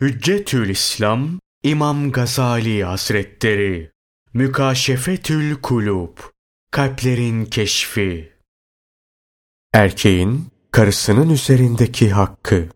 Hüccetül 0.00 0.68
İslam 0.68 1.28
İmam 1.62 2.12
Gazali 2.12 2.84
Hazretleri 2.84 3.90
Mükaşefetül 4.34 5.54
Kulub 5.54 6.18
Kalplerin 6.70 7.44
Keşfi 7.44 8.32
Erkeğin 9.72 10.46
karısının 10.70 11.30
üzerindeki 11.30 12.10
hakkı 12.10 12.68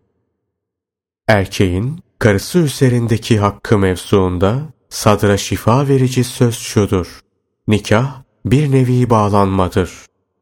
Erkeğin 1.28 2.00
karısı 2.18 2.58
üzerindeki 2.58 3.38
hakkı 3.38 3.78
mevzuunda 3.78 4.62
sadra 4.88 5.36
şifa 5.36 5.88
verici 5.88 6.24
söz 6.24 6.58
şudur. 6.58 7.20
Nikah 7.68 8.22
bir 8.44 8.72
nevi 8.72 9.10
bağlanmadır. 9.10 9.90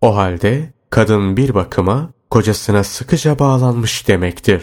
O 0.00 0.16
halde 0.16 0.72
kadın 0.90 1.36
bir 1.36 1.54
bakıma 1.54 2.10
kocasına 2.30 2.84
sıkıca 2.84 3.38
bağlanmış 3.38 4.08
demektir. 4.08 4.62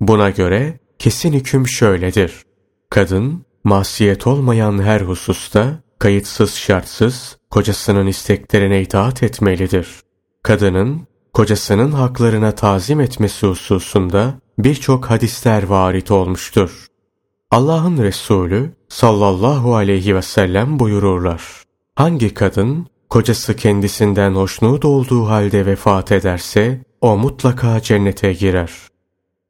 Buna 0.00 0.30
göre 0.30 0.81
kesin 1.02 1.32
hüküm 1.32 1.68
şöyledir. 1.68 2.42
Kadın, 2.90 3.44
masiyet 3.64 4.26
olmayan 4.26 4.82
her 4.82 5.00
hususta 5.00 5.78
kayıtsız 5.98 6.54
şartsız 6.54 7.36
kocasının 7.50 8.06
isteklerine 8.06 8.82
itaat 8.82 9.22
etmelidir. 9.22 9.88
Kadının, 10.42 11.06
kocasının 11.32 11.92
haklarına 11.92 12.52
tazim 12.54 13.00
etmesi 13.00 13.46
hususunda 13.46 14.34
birçok 14.58 15.10
hadisler 15.10 15.62
varit 15.62 16.10
olmuştur. 16.10 16.86
Allah'ın 17.50 17.98
Resulü 17.98 18.72
sallallahu 18.88 19.74
aleyhi 19.74 20.16
ve 20.16 20.22
sellem 20.22 20.78
buyururlar. 20.78 21.42
Hangi 21.94 22.34
kadın 22.34 22.86
kocası 23.10 23.56
kendisinden 23.56 24.34
hoşnut 24.34 24.84
olduğu 24.84 25.26
halde 25.26 25.66
vefat 25.66 26.12
ederse 26.12 26.80
o 27.00 27.16
mutlaka 27.16 27.80
cennete 27.80 28.32
girer. 28.32 28.72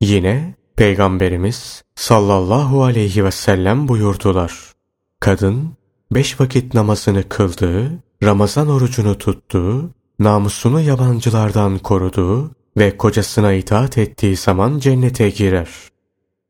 Yine 0.00 0.54
Peygamberimiz 0.82 1.82
sallallahu 1.94 2.84
aleyhi 2.84 3.24
ve 3.24 3.30
sellem 3.30 3.88
buyurdular. 3.88 4.72
Kadın 5.20 5.72
beş 6.12 6.40
vakit 6.40 6.74
namazını 6.74 7.28
kıldığı, 7.28 7.90
Ramazan 8.22 8.68
orucunu 8.68 9.18
tuttuğu, 9.18 9.90
namusunu 10.18 10.80
yabancılardan 10.80 11.78
koruduğu 11.78 12.50
ve 12.76 12.96
kocasına 12.96 13.52
itaat 13.52 13.98
ettiği 13.98 14.36
zaman 14.36 14.78
cennete 14.78 15.30
girer. 15.30 15.68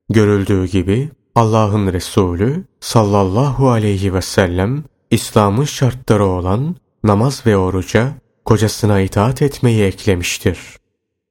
Görüldüğü 0.09 0.67
gibi 0.67 1.09
Allah'ın 1.35 1.93
Resulü 1.93 2.65
sallallahu 2.81 3.71
aleyhi 3.71 4.15
ve 4.15 4.23
sellem 4.23 4.85
İslam'ın 5.11 5.65
şartları 5.65 6.27
olan 6.27 6.77
namaz 7.05 7.43
ve 7.47 7.57
oruca 7.57 8.13
kocasına 8.45 9.01
itaat 9.01 9.43
etmeyi 9.43 9.83
eklemiştir. 9.83 10.59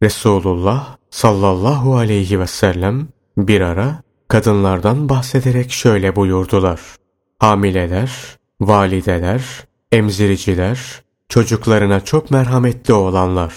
Resulullah 0.03 1.00
sallallahu 1.11 1.95
aleyhi 1.97 2.39
ve 2.39 2.47
sellem 2.47 3.07
bir 3.37 3.61
ara 3.61 4.01
kadınlardan 4.27 5.09
bahsederek 5.09 5.71
şöyle 5.71 6.15
buyurdular. 6.15 6.79
Hamileler, 7.39 8.11
valideler, 8.61 9.43
emziriciler, 9.91 11.01
çocuklarına 11.29 12.05
çok 12.05 12.31
merhametli 12.31 12.93
olanlar. 12.93 13.53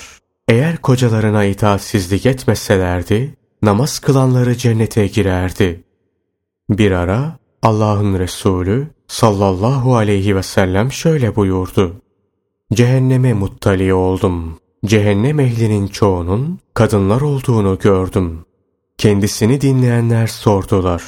Eğer 0.49 0.77
kocalarına 0.77 1.45
itaatsizlik 1.45 2.27
etmeselerdi, 2.27 3.35
namaz 3.63 3.99
kılanları 3.99 4.57
cennete 4.57 5.07
girerdi. 5.07 5.85
Bir 6.71 6.91
ara 6.93 7.39
Allah'ın 7.63 8.19
Resulü 8.19 8.89
sallallahu 9.09 9.97
aleyhi 9.97 10.37
ve 10.37 10.43
sellem 10.43 10.93
şöyle 10.93 11.37
buyurdu. 11.37 11.97
Cehenneme 12.73 13.33
muttali 13.33 13.95
oldum. 13.95 14.59
Cehennem 14.87 15.41
ehlinin 15.41 15.87
çoğunun 15.87 16.59
kadınlar 16.75 17.21
olduğunu 17.21 17.79
gördüm. 17.79 18.45
Kendisini 18.99 19.61
dinleyenler 19.61 20.27
sordular. 20.27 21.03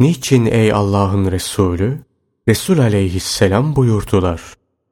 Niçin 0.00 0.46
ey 0.46 0.72
Allah'ın 0.72 1.30
Resulü? 1.30 1.98
Resul 2.48 2.78
aleyhisselam 2.78 3.76
buyurdular. 3.76 4.42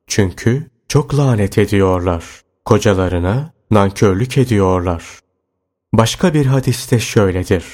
Çünkü 0.06 0.70
çok 0.88 1.14
lanet 1.14 1.58
ediyorlar. 1.58 2.24
Kocalarına 2.64 3.52
nankörlük 3.70 4.38
ediyorlar. 4.38 5.04
Başka 5.92 6.34
bir 6.34 6.46
hadiste 6.46 6.98
şöyledir. 6.98 7.64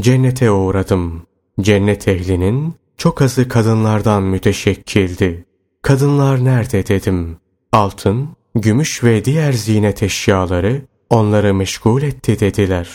Cennete 0.00 0.50
uğradım. 0.50 1.22
Cennet 1.60 2.08
ehlinin 2.08 2.74
çok 2.96 3.22
azı 3.22 3.48
kadınlardan 3.48 4.22
müteşekkildi. 4.22 5.44
Kadınlar 5.82 6.44
nerede 6.44 6.86
dedim. 6.86 7.36
Altın, 7.72 8.28
gümüş 8.54 9.04
ve 9.04 9.24
diğer 9.24 9.52
ziynet 9.52 10.02
eşyaları 10.02 10.82
onları 11.10 11.54
meşgul 11.54 12.02
etti 12.02 12.40
dediler. 12.40 12.88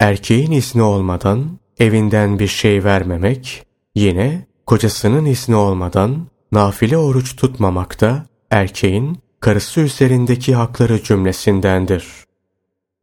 Erkeğin 0.00 0.50
izni 0.50 0.82
olmadan 0.82 1.58
evinden 1.78 2.38
bir 2.38 2.46
şey 2.46 2.84
vermemek, 2.84 3.66
yine 3.94 4.46
kocasının 4.66 5.24
izni 5.24 5.56
olmadan 5.56 6.26
nafile 6.52 6.98
oruç 6.98 7.36
tutmamak 7.36 8.00
da 8.00 8.26
erkeğin 8.50 9.18
karısı 9.40 9.80
üzerindeki 9.80 10.54
hakları 10.54 11.02
cümlesindendir. 11.02 12.06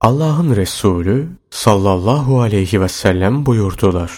Allah'ın 0.01 0.55
Resulü 0.55 1.29
sallallahu 1.49 2.41
aleyhi 2.41 2.81
ve 2.81 2.89
sellem 2.89 3.45
buyurdular. 3.45 4.11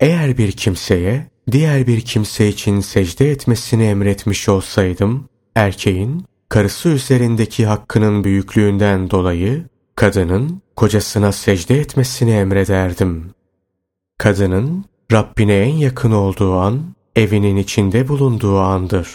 Eğer 0.00 0.38
bir 0.38 0.52
kimseye 0.52 1.26
diğer 1.50 1.86
bir 1.86 2.00
kimse 2.00 2.48
için 2.48 2.80
secde 2.80 3.30
etmesini 3.30 3.84
emretmiş 3.84 4.48
olsaydım, 4.48 5.28
erkeğin 5.54 6.24
karısı 6.50 6.88
üzerindeki 6.88 7.66
hakkının 7.66 8.24
büyüklüğünden 8.24 9.10
dolayı 9.10 9.64
kadının 9.96 10.62
kocasına 10.76 11.32
secde 11.32 11.80
etmesini 11.80 12.30
emrederdim. 12.30 13.30
Kadının 14.18 14.84
Rabbine 15.12 15.56
en 15.56 15.74
yakın 15.74 16.12
olduğu 16.12 16.54
an 16.54 16.94
evinin 17.16 17.56
içinde 17.56 18.08
bulunduğu 18.08 18.58
andır. 18.58 19.08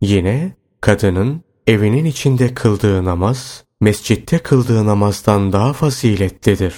Yine 0.00 0.52
kadının 0.80 1.42
evinin 1.66 2.04
içinde 2.04 2.54
kıldığı 2.54 3.04
namaz 3.04 3.64
mescitte 3.80 4.38
kıldığı 4.38 4.86
namazdan 4.86 5.52
daha 5.52 5.72
faziletlidir. 5.72 6.74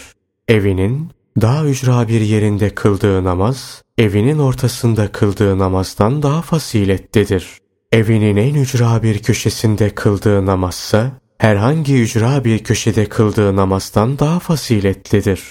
Evinin 0.48 1.10
daha 1.40 1.64
ücra 1.64 2.08
bir 2.08 2.20
yerinde 2.20 2.70
kıldığı 2.70 3.24
namaz 3.24 3.82
evinin 3.98 4.38
ortasında 4.38 5.12
kıldığı 5.12 5.58
namazdan 5.58 6.22
daha 6.22 6.42
faziletlidir. 6.42 7.59
Evinin 7.92 8.36
en 8.36 8.54
ücra 8.54 9.02
bir 9.02 9.18
köşesinde 9.18 9.90
kıldığı 9.90 10.46
namazsa, 10.46 11.12
herhangi 11.38 12.02
ücra 12.02 12.44
bir 12.44 12.64
köşede 12.64 13.08
kıldığı 13.08 13.56
namazdan 13.56 14.18
daha 14.18 14.38
faziletlidir. 14.38 15.42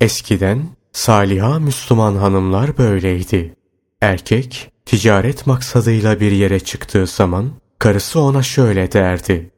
Eskiden 0.00 0.62
saliha 0.92 1.58
Müslüman 1.58 2.16
hanımlar 2.16 2.78
böyleydi. 2.78 3.54
Erkek 4.00 4.70
ticaret 4.86 5.46
maksadıyla 5.46 6.20
bir 6.20 6.32
yere 6.32 6.60
çıktığı 6.60 7.06
zaman 7.06 7.50
karısı 7.78 8.20
ona 8.20 8.42
şöyle 8.42 8.92
derdi. 8.92 9.50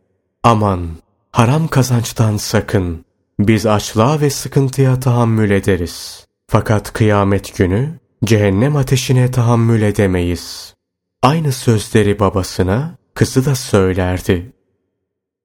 Aman 0.42 0.88
haram 1.32 1.68
kazançtan 1.68 2.36
sakın. 2.36 3.04
Biz 3.40 3.66
açlığa 3.66 4.20
ve 4.20 4.30
sıkıntıya 4.30 5.00
tahammül 5.00 5.50
ederiz. 5.50 6.26
Fakat 6.46 6.92
kıyamet 6.92 7.56
günü 7.56 7.90
cehennem 8.24 8.76
ateşine 8.76 9.30
tahammül 9.30 9.82
edemeyiz.'' 9.82 10.77
Aynı 11.22 11.52
sözleri 11.52 12.18
babasına 12.18 12.96
kızı 13.14 13.44
da 13.44 13.54
söylerdi. 13.54 14.52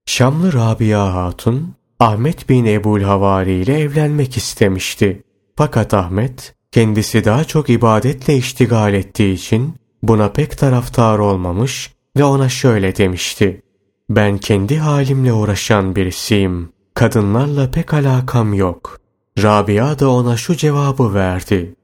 Şamlı 0.05 0.53
Rabia 0.53 1.13
Hatun, 1.13 1.73
Ahmet 1.99 2.49
bin 2.49 2.65
Ebul 2.65 3.01
Havari 3.01 3.53
ile 3.53 3.79
evlenmek 3.79 4.37
istemişti. 4.37 5.23
Fakat 5.55 5.93
Ahmet, 5.93 6.55
kendisi 6.71 7.25
daha 7.25 7.43
çok 7.43 7.69
ibadetle 7.69 8.35
iştigal 8.35 8.93
ettiği 8.93 9.33
için 9.33 9.73
buna 10.03 10.31
pek 10.31 10.57
taraftar 10.57 11.19
olmamış 11.19 11.93
ve 12.17 12.23
ona 12.23 12.49
şöyle 12.49 12.95
demişti. 12.95 13.61
Ben 14.09 14.37
kendi 14.37 14.77
halimle 14.77 15.33
uğraşan 15.33 15.95
birisiyim. 15.95 16.69
Kadınlarla 16.93 17.71
pek 17.71 17.93
alakam 17.93 18.53
yok. 18.53 18.99
Rabia 19.41 19.99
da 19.99 20.09
ona 20.09 20.37
şu 20.37 20.55
cevabı 20.55 21.13
verdi. 21.13 21.75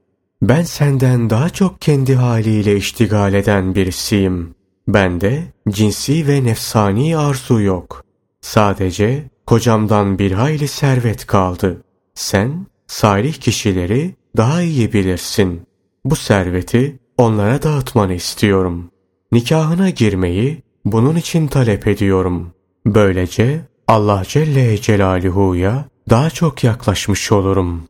Ben 0.42 0.64
senden 0.64 1.30
daha 1.30 1.50
çok 1.50 1.82
kendi 1.82 2.16
haliyle 2.16 2.76
iştigal 2.76 3.34
eden 3.34 3.76
birisiyim. 3.76 4.56
Bende 4.88 5.44
cinsi 5.70 6.28
ve 6.28 6.44
nefsani 6.44 7.18
arzu 7.18 7.62
yok. 7.62 8.06
Sadece 8.42 9.24
kocamdan 9.48 10.20
bir 10.20 10.32
hayli 10.32 10.68
servet 10.68 11.28
kaldı. 11.28 11.82
Sen 12.14 12.66
salih 12.88 13.34
kişileri 13.34 14.16
daha 14.38 14.62
iyi 14.62 14.94
bilirsin. 14.94 15.62
Bu 16.06 16.16
serveti 16.16 17.00
onlara 17.18 17.62
dağıtmanı 17.62 18.14
istiyorum. 18.14 18.92
Nikahına 19.32 19.90
girmeyi 19.90 20.64
bunun 20.86 21.16
için 21.16 21.48
talep 21.48 21.88
ediyorum. 21.88 22.52
Böylece 22.86 23.62
Allah 23.88 24.24
Celle 24.28 24.82
Celaluhu'ya 24.82 25.86
daha 26.10 26.30
çok 26.30 26.64
yaklaşmış 26.64 27.32
olurum. 27.32 27.84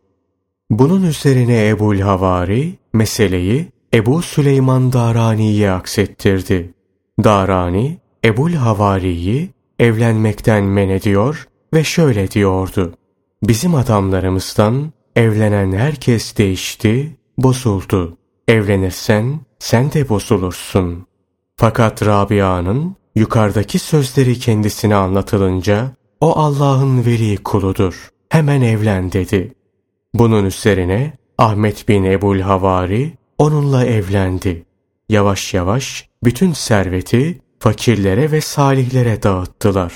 Bunun 0.70 1.04
üzerine 1.04 1.68
Ebul 1.68 2.00
Havari 2.00 2.74
meseleyi 2.94 3.68
Ebu 3.94 4.22
Süleyman 4.22 4.94
Darani'ye 4.94 5.72
aksettirdi. 5.72 6.74
Darani, 7.24 7.98
Ebul 8.26 8.54
Havari'yi 8.54 9.50
evlenmekten 9.80 10.64
men 10.64 10.90
ediyor 10.90 11.48
ve 11.74 11.84
şöyle 11.84 12.32
diyordu. 12.32 12.94
Bizim 13.44 13.76
adamlarımızdan 13.76 14.92
evlenen 15.16 15.72
herkes 15.72 16.38
değişti, 16.38 17.18
bozuldu. 17.38 18.18
Evlenirsen 18.48 19.40
sen 19.60 19.92
de 19.92 20.10
bozulursun. 20.10 21.08
Fakat 21.58 22.06
Rabia'nın 22.06 22.96
yukarıdaki 23.16 23.80
sözleri 23.80 24.40
kendisine 24.40 24.96
anlatılınca 24.96 25.92
o 26.22 26.38
Allah'ın 26.38 27.06
veli 27.06 27.38
kuludur. 27.38 28.10
Hemen 28.30 28.62
evlen 28.62 29.12
dedi. 29.12 29.54
Bunun 30.14 30.46
üzerine 30.46 31.14
Ahmet 31.38 31.88
bin 31.88 32.04
Ebul 32.04 32.40
Havari 32.40 33.14
onunla 33.38 33.86
evlendi. 33.86 34.66
Yavaş 35.10 35.54
yavaş 35.54 36.10
bütün 36.24 36.54
serveti 36.54 37.42
fakirlere 37.60 38.32
ve 38.32 38.42
salihlere 38.42 39.24
dağıttılar. 39.24 39.94